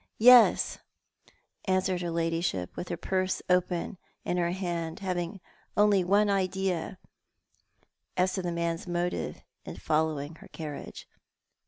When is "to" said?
8.33-8.41